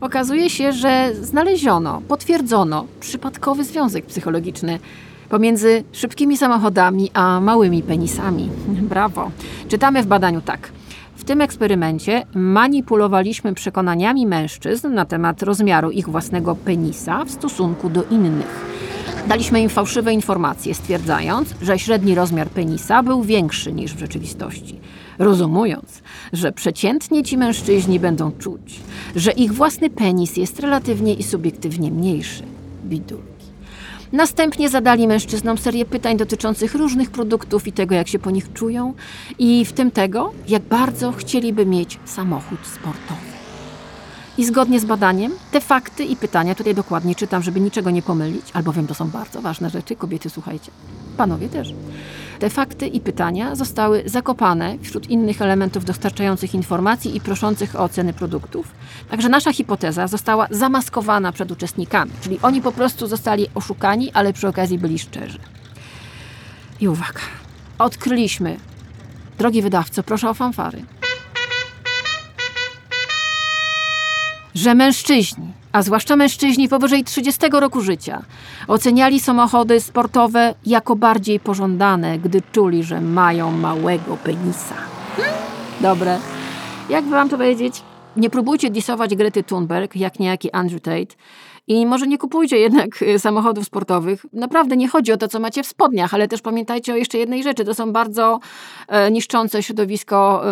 [0.00, 4.78] okazuje się, że znaleziono, potwierdzono przypadkowy związek psychologiczny
[5.28, 8.48] pomiędzy szybkimi samochodami a małymi penisami.
[8.90, 9.30] Brawo.
[9.68, 10.72] Czytamy w badaniu tak.
[11.16, 18.04] W tym eksperymencie manipulowaliśmy przekonaniami mężczyzn na temat rozmiaru ich własnego penisa w stosunku do
[18.04, 18.66] innych.
[19.28, 24.80] Daliśmy im fałszywe informacje, stwierdzając, że średni rozmiar penisa był większy niż w rzeczywistości.
[25.18, 28.80] Rozumując, że przeciętnie ci mężczyźni będą czuć,
[29.16, 32.42] że ich własny penis jest relatywnie i subiektywnie mniejszy.
[32.84, 33.35] Bidulki.
[34.12, 38.94] Następnie zadali mężczyznom serię pytań dotyczących różnych produktów i tego, jak się po nich czują,
[39.38, 43.20] i w tym tego, jak bardzo chcieliby mieć samochód sportowy.
[44.38, 48.44] I zgodnie z badaniem, te fakty i pytania, tutaj dokładnie czytam, żeby niczego nie pomylić,
[48.52, 50.70] albowiem to są bardzo ważne rzeczy, kobiety słuchajcie,
[51.16, 51.74] panowie też.
[52.38, 58.12] Te fakty i pytania zostały zakopane wśród innych elementów dostarczających informacji i proszących o oceny
[58.12, 58.66] produktów.
[59.10, 64.48] Także nasza hipoteza została zamaskowana przed uczestnikami, czyli oni po prostu zostali oszukani, ale przy
[64.48, 65.38] okazji byli szczerzy.
[66.80, 67.20] I uwaga,
[67.78, 68.56] odkryliśmy,
[69.38, 70.82] drogi wydawco, proszę o fanfary.
[74.56, 78.22] Że mężczyźni, a zwłaszcza mężczyźni powyżej 30 roku życia,
[78.68, 84.74] oceniali samochody sportowe jako bardziej pożądane, gdy czuli, że mają małego penisa.
[85.80, 86.18] Dobre.
[86.88, 87.82] Jak wam to powiedzieć?
[88.16, 91.16] Nie próbujcie disować Grety Thunberg, jak niejaki Andrew Tate.
[91.68, 94.26] I może nie kupujcie jednak y, samochodów sportowych.
[94.32, 97.42] Naprawdę nie chodzi o to, co macie w spodniach, ale też pamiętajcie o jeszcze jednej
[97.42, 97.64] rzeczy.
[97.64, 98.40] To są bardzo
[98.88, 100.42] e, niszczące środowisko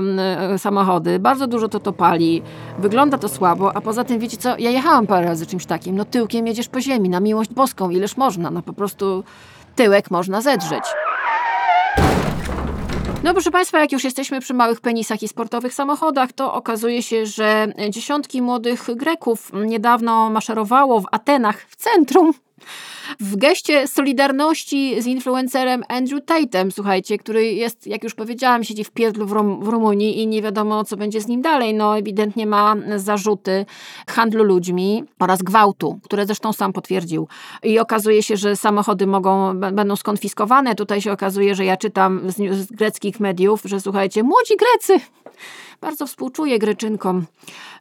[0.53, 1.19] e, samochody.
[1.19, 2.43] Bardzo dużo to to pali.
[2.79, 4.59] Wygląda to słabo, a poza tym wiecie co?
[4.59, 5.97] Ja jechałam parę razy czymś takim.
[5.97, 8.51] No tyłkiem jedziesz po ziemi, na miłość boską, ileż można.
[8.51, 9.25] No po prostu
[9.77, 10.85] tyłek można zedrzeć.
[13.25, 17.27] No proszę Państwa, jak już jesteśmy przy małych penisach i sportowych samochodach, to okazuje się,
[17.27, 22.33] że dziesiątki młodych Greków niedawno maszerowało w Atenach, w centrum,
[23.21, 28.91] w geście solidarności z influencerem Andrew Tatem, słuchajcie, który jest, jak już powiedziałam, siedzi w
[28.91, 31.75] pierdlu w, Rum w Rumunii i nie wiadomo, co będzie z nim dalej.
[31.75, 33.67] No, ewidentnie ma zarzuty
[34.07, 37.29] handlu ludźmi oraz gwałtu, które zresztą sam potwierdził.
[37.63, 40.75] I okazuje się, że samochody mogą, będą skonfiskowane.
[40.75, 45.07] Tutaj się okazuje, że ja czytam z, z greckich mediów, że słuchajcie, młodzi Grecy,
[45.81, 47.27] bardzo współczuję Greczynkom.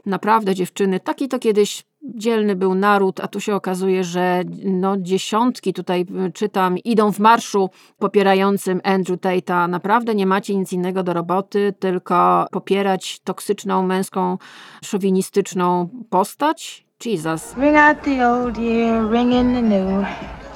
[0.06, 5.74] Naprawdę, dziewczyny, taki to kiedyś dzielny był naród, a tu się okazuje, że no, dziesiątki
[5.74, 9.70] tutaj y, czytam, idą w marszu popierającym Andrew Tate'a.
[9.70, 14.38] Naprawdę nie macie nic innego do roboty, tylko popierać toksyczną, męską,
[14.84, 16.86] szowinistyczną postać?
[17.06, 17.56] Jesus.
[17.58, 20.06] Ring out the old year, ring in the new,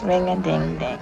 [0.04, 1.00] ring a ding ding.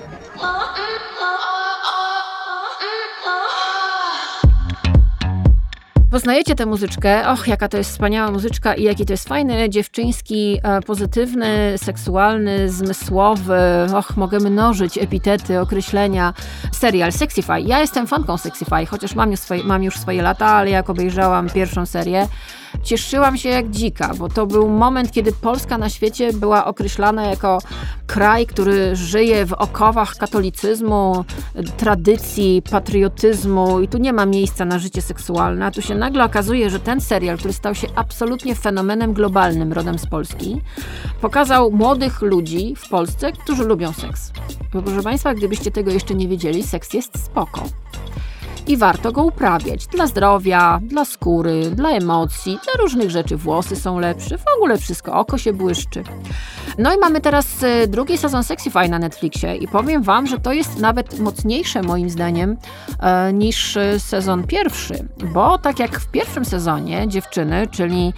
[6.15, 10.59] Poznajecie tę muzyczkę, och, jaka to jest wspaniała muzyczka i jaki to jest fajny, dziewczyński,
[10.63, 13.59] e, pozytywny, seksualny, zmysłowy,
[13.95, 16.33] och, mogę mnożyć epitety, określenia,
[16.71, 17.61] serial Sexify.
[17.61, 21.49] Ja jestem fanką Sexify, chociaż mam już, swoje, mam już swoje lata, ale jak obejrzałam
[21.49, 22.27] pierwszą serię,
[22.83, 27.59] cieszyłam się jak dzika, bo to był moment, kiedy Polska na świecie była określana jako
[28.07, 31.25] kraj, który żyje w okowach katolicyzmu,
[31.77, 36.69] tradycji, patriotyzmu i tu nie ma miejsca na życie seksualne, a tu się nagle okazuje,
[36.69, 40.61] że ten serial, który stał się absolutnie fenomenem globalnym rodem z Polski,
[41.21, 44.31] pokazał młodych ludzi w Polsce, którzy lubią seks.
[44.73, 47.63] Bo proszę Państwa, gdybyście tego jeszcze nie wiedzieli, seks jest spoko
[48.67, 53.37] i warto go uprawiać dla zdrowia, dla skóry, dla emocji, dla różnych rzeczy.
[53.37, 56.03] Włosy są lepsze, w ogóle wszystko, oko się błyszczy.
[56.77, 60.53] No i mamy teraz e, drugi sezon Sexify na Netflixie i powiem Wam, że to
[60.53, 62.57] jest nawet mocniejsze moim zdaniem
[62.99, 68.13] e, niż e, sezon pierwszy, bo tak jak w pierwszym sezonie dziewczyny, czyli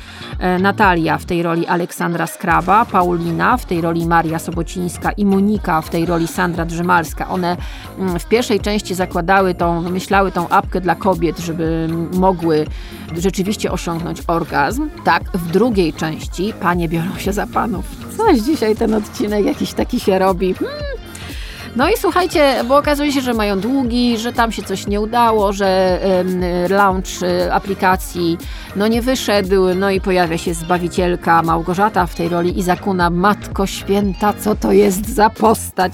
[0.60, 5.90] Natalia w tej roli Aleksandra Skraba, Paulina w tej roli Maria Sobocińska i Monika w
[5.90, 7.58] tej roli Sandra Drzymalska, one
[8.00, 12.66] mm, w pierwszej części zakładały tą, wymyślały tą apkę dla kobiet, żeby mogły
[13.18, 14.90] rzeczywiście osiągnąć orgazm.
[15.06, 17.86] Tak, w drugiej części panie biorą się za panów.
[18.18, 20.54] Coś dzisiaj ten odcinek jakiś taki się robi.
[20.54, 20.78] Hmm.
[21.76, 25.54] No i słuchajcie, bo okazuje się, że mają długi, że tam się coś nie udało,
[25.54, 26.00] że
[26.70, 28.38] launch e, aplikacji
[28.76, 33.68] no nie wyszedł, no i pojawia się Zbawicielka Małgorzata w tej roli i zakuna Matko
[33.68, 35.94] Święta, co to jest za postać,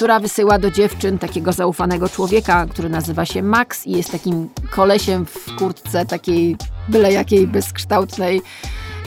[0.00, 5.26] która wysyła do dziewczyn takiego zaufanego człowieka, który nazywa się Max i jest takim kolesiem
[5.26, 6.56] w kurtce takiej
[6.88, 8.42] byle jakiej bezkształtnej.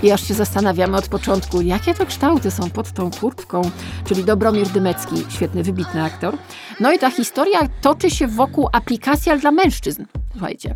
[0.04, 3.62] I aż się zastanawiamy od początku, jakie to kształty są pod tą kurtką.
[4.06, 6.38] Czyli Dobromir Dymecki, świetny, wybitny aktor.
[6.80, 10.06] No i ta historia toczy się wokół aplikacji dla mężczyzn.
[10.32, 10.76] Słuchajcie.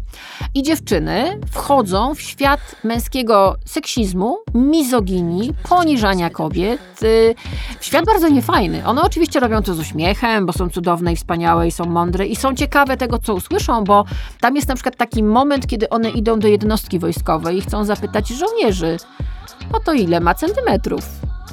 [0.54, 7.04] I dziewczyny wchodzą w świat męskiego seksizmu, mizoginii, poniżania kobiet.
[7.04, 7.36] y,
[7.80, 8.86] W świat bardzo niefajny.
[8.86, 12.36] One oczywiście robią to z uśmiechem, bo są cudowne i wspaniałe i są mądre i
[12.36, 14.06] są ciekawe tego, co usłyszą, bo
[14.42, 18.28] tam jest na przykład taki moment, kiedy one idą do jednostki wojskowej i chcą zapytać
[18.28, 18.98] żołnierzy,
[19.74, 21.06] o to ile ma centymetrów,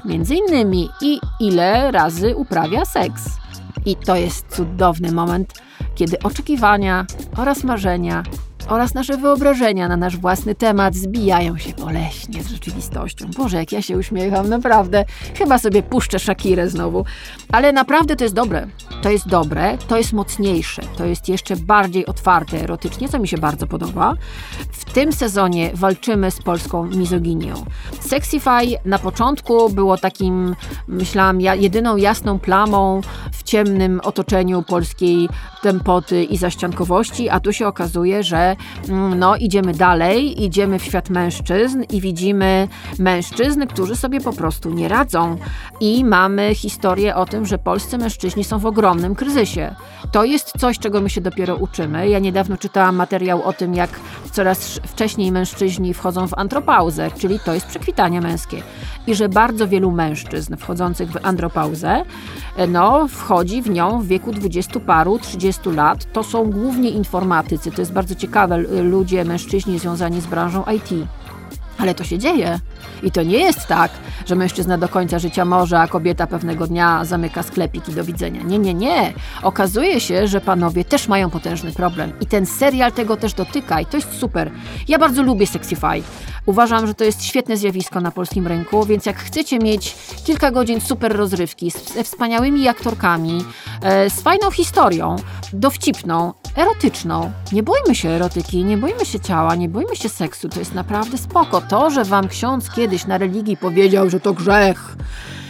[0.05, 3.25] między innymi i ile razy uprawia seks.
[3.87, 5.55] I to jest cudowny moment,
[5.95, 8.23] kiedy oczekiwania oraz marzenia
[8.69, 13.27] oraz nasze wyobrażenia na nasz własny temat zbijają się boleśnie z rzeczywistością.
[13.37, 15.05] Boże, jak ja się uśmiecham, naprawdę.
[15.39, 17.05] Chyba sobie puszczę Shakirę znowu.
[17.53, 18.67] Ale naprawdę to jest dobre.
[19.03, 23.39] To jest dobre, to jest mocniejsze, to jest jeszcze bardziej otwarte erotycznie, co mi się
[23.39, 24.15] bardzo podoba.
[24.73, 27.55] W tym sezonie walczymy z polską mizoginią.
[28.01, 30.57] Sexify na początku było takim,
[30.89, 33.01] myślałam, jedyną jasną plamą
[33.33, 35.29] w ciemnym otoczeniu polskiej
[35.63, 38.54] tempoty i zaściankowości, a tu się okazuje, że
[38.89, 44.71] mm, no, idziemy dalej, idziemy w świat mężczyzn i widzimy mężczyzn, którzy sobie po prostu
[44.71, 45.37] nie radzą.
[45.81, 49.75] I mamy historię o tym, że polscy mężczyźni są w ogromnym kryzysie.
[50.13, 52.09] To jest coś, czego my się dopiero uczymy.
[52.09, 53.91] Ja niedawno czytałam materiał o tym, jak
[54.33, 58.63] coraz wcześniej mężczyźni wchodzą w antropauzę, czyli to jest przekwitanie męskie.
[59.07, 62.05] I że bardzo wielu mężczyzn wchodzących w andropauzę,
[62.69, 66.13] no, wchodzi w nią w wieku dwudziestu paru, 30 lat.
[66.13, 67.71] To są głównie informatycy.
[67.71, 68.44] To jest bardzo ciekawe.
[68.53, 70.89] L- Ludzie, mężczyźni związani z branżą IT.
[71.79, 72.59] Ale to się dzieje.
[73.03, 73.91] I to nie jest tak,
[74.27, 78.43] że mężczyzna do końca życia może, a kobieta pewnego dnia zamyka sklepik i do widzenia.
[78.43, 79.13] Nie, nie, nie.
[79.43, 82.13] Okazuje się, że panowie też mają potężny problem.
[82.21, 84.51] I ten serial tego też dotyka i to jest super.
[84.89, 86.03] Ja bardzo lubię Sexify.
[86.47, 90.81] Uważam, że to jest świetne zjawisko na polskim rynku, więc jak chcecie mieć kilka godzin
[90.81, 93.45] super rozrywki ze wspaniałymi aktorkami,
[93.83, 95.17] e, z fajną historią,
[95.55, 97.33] dowcipną, erotyczną.
[97.53, 100.49] Nie bójmy się erotyki, nie bójmy się ciała, nie bójmy się seksu.
[100.49, 101.61] To jest naprawdę spoko.
[101.61, 104.97] To, że wam ksiądz kiedyś na religii powiedział, że to grzech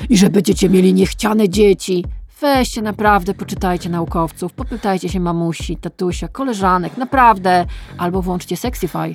[0.08, 2.04] i że będziecie mieli niechciane dzieci.
[2.40, 7.66] Weźcie naprawdę, poczytajcie naukowców, popytajcie się mamusi, tatusia, koleżanek, naprawdę.
[7.98, 9.14] Albo włączcie Sexify.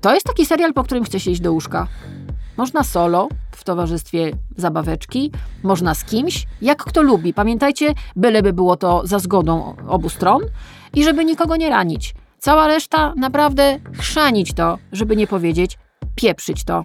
[0.00, 1.86] To jest taki serial, po którym chce się iść do łóżka.
[2.56, 7.34] Można solo, w towarzystwie zabaweczki, można z kimś, jak kto lubi.
[7.34, 10.40] Pamiętajcie, byleby było to za zgodą obu stron
[10.94, 12.14] i żeby nikogo nie ranić.
[12.38, 15.78] Cała reszta naprawdę chrzanić to, żeby nie powiedzieć
[16.14, 16.84] pieprzyć to.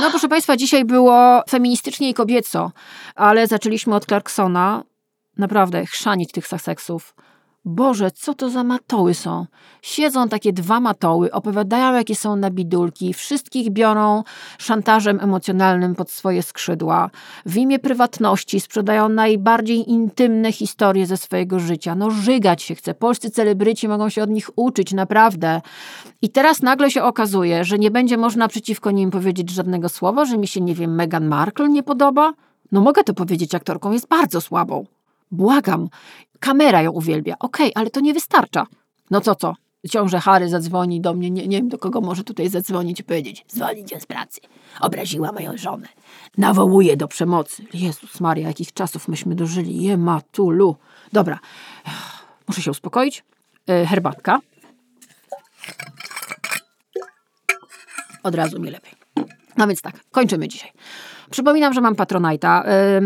[0.00, 2.72] No proszę Państwa, dzisiaj było feministycznie i kobieco,
[3.14, 4.82] ale zaczęliśmy od Clarksona.
[5.38, 7.14] Naprawdę, chrzanić tych seksów.
[7.66, 9.46] Boże, co to za matoły są?
[9.82, 14.22] Siedzą takie dwa matoły, opowiadają, jakie są na bidulki, wszystkich biorą
[14.58, 17.10] szantażem emocjonalnym pod swoje skrzydła.
[17.46, 21.94] W imię prywatności sprzedają najbardziej intymne historie ze swojego życia.
[21.94, 22.94] No, żygać się chce.
[22.94, 25.60] Polscy celebryci mogą się od nich uczyć, naprawdę.
[26.22, 30.38] I teraz nagle się okazuje, że nie będzie można przeciwko nim powiedzieć żadnego słowa, że
[30.38, 32.32] mi się, nie wiem, Meghan Markle nie podoba.
[32.72, 34.95] No, mogę to powiedzieć, aktorką jest bardzo słabą.
[35.30, 35.88] Błagam,
[36.40, 37.34] kamera ją uwielbia.
[37.38, 38.66] Okej, ale to nie wystarcza.
[39.10, 39.54] No co, co?
[39.90, 43.44] Ciąże Harry zadzwoni do mnie, nie, nie wiem do kogo może tutaj zadzwonić i powiedzieć
[43.48, 44.40] zwolnić ją z pracy.
[44.80, 45.88] Obraziła moją żonę.
[46.38, 47.64] Nawołuje do przemocy.
[47.74, 49.82] Jezus Maria, jakich czasów myśmy dożyli.
[49.82, 50.76] Je matulu.
[51.12, 51.38] Dobra,
[52.48, 53.24] muszę się uspokoić.
[53.68, 54.40] E, herbatka.
[58.22, 58.92] Od razu mi lepiej.
[59.56, 60.72] No więc tak, kończymy dzisiaj.
[61.30, 62.62] Przypominam, że mam Patronite'a.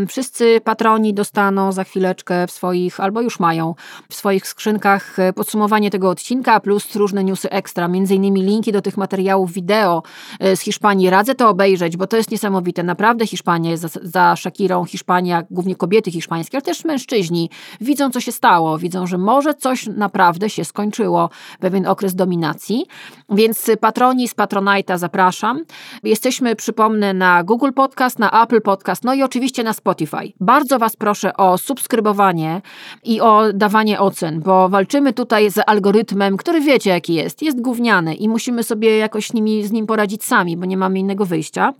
[0.08, 3.74] Wszyscy patroni dostaną za chwileczkę w swoich, albo już mają
[4.08, 8.82] w swoich skrzynkach e, podsumowanie tego odcinka plus różne newsy ekstra, między innymi linki do
[8.82, 10.02] tych materiałów wideo
[10.40, 11.10] e, z Hiszpanii.
[11.10, 12.82] Radzę to obejrzeć, bo to jest niesamowite.
[12.82, 18.20] Naprawdę Hiszpania jest za, za Shakirą, Hiszpania, głównie kobiety hiszpańskie, ale też mężczyźni widzą, co
[18.20, 18.78] się stało.
[18.78, 21.30] Widzą, że może coś naprawdę się skończyło,
[21.60, 22.86] pewien okres dominacji.
[23.30, 25.64] Więc patroni z Patronite'a zapraszam.
[26.02, 30.32] Jesteśmy, przypomnę, na Google Podcast, na Apple Podcast, no i oczywiście na Spotify.
[30.40, 32.62] Bardzo Was proszę o subskrybowanie
[33.04, 37.42] i o dawanie ocen, bo walczymy tutaj z algorytmem, który wiecie jaki jest.
[37.42, 41.26] Jest gówniany i musimy sobie jakoś nimi, z nim poradzić sami, bo nie mamy innego
[41.26, 41.72] wyjścia.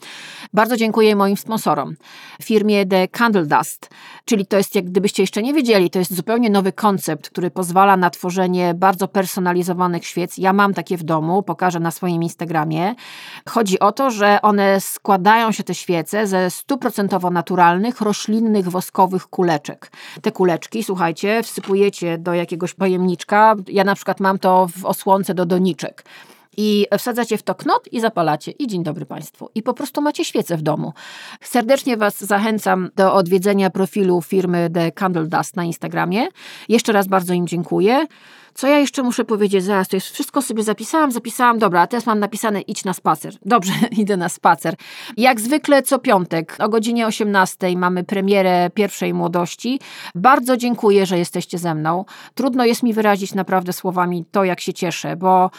[0.53, 1.95] Bardzo dziękuję moim sponsorom.
[2.43, 3.91] Firmie The Candle Dust,
[4.25, 7.97] czyli to jest, jak gdybyście jeszcze nie wiedzieli, to jest zupełnie nowy koncept, który pozwala
[7.97, 10.39] na tworzenie bardzo personalizowanych świec.
[10.39, 12.95] Ja mam takie w domu, pokażę na swoim Instagramie.
[13.49, 19.93] Chodzi o to, że one składają się te świece ze stuprocentowo naturalnych, roślinnych, woskowych kuleczek.
[20.23, 23.55] Te kuleczki, słuchajcie, wsypujecie do jakiegoś pojemniczka.
[23.69, 26.05] Ja na przykład mam to w osłonce do doniczek.
[26.57, 28.51] I wsadzacie w to knot i zapalacie.
[28.51, 29.51] I dzień dobry Państwu.
[29.55, 30.93] I po prostu macie świecę w domu.
[31.41, 36.29] Serdecznie Was zachęcam do odwiedzenia profilu firmy The Candle Dust na Instagramie.
[36.69, 38.07] Jeszcze raz bardzo im dziękuję.
[38.55, 39.65] Co ja jeszcze muszę powiedzieć?
[39.65, 41.59] Zaraz, to jest wszystko sobie zapisałam, zapisałam.
[41.59, 43.35] Dobra, a teraz mam napisane idź na spacer.
[43.45, 44.75] Dobrze, idę na spacer.
[45.17, 49.81] Jak zwykle co piątek o godzinie 18 mamy premierę pierwszej młodości.
[50.15, 52.05] Bardzo dziękuję, że jesteście ze mną.
[52.35, 55.51] Trudno jest mi wyrazić naprawdę słowami to, jak się cieszę, bo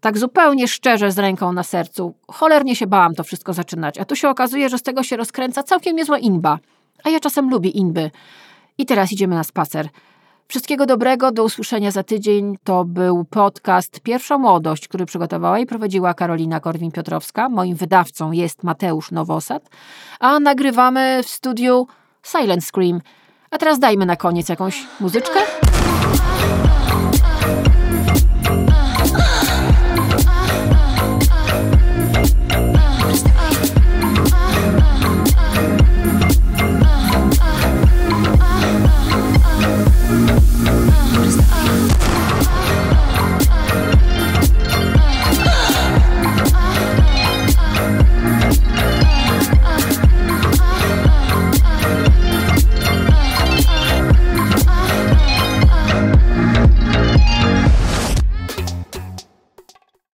[0.00, 4.16] tak zupełnie szczerze, z ręką na sercu, cholernie się bałam to wszystko zaczynać, a tu
[4.16, 6.58] się okazuje, że z tego się rozkręca całkiem niezła inba.
[7.04, 8.10] A ja czasem lubię inby.
[8.78, 9.88] I teraz idziemy na spacer.
[10.48, 12.56] Wszystkiego dobrego, do usłyszenia za tydzień.
[12.64, 17.48] To był podcast Pierwsza Młodość, który przygotowała i prowadziła Karolina Korwin-Piotrowska.
[17.50, 19.68] Moim wydawcą jest Mateusz Nowosad,
[20.20, 21.86] a nagrywamy w studiu
[22.22, 23.00] Silent Scream.
[23.50, 25.40] A teraz dajmy na koniec jakąś muzyczkę.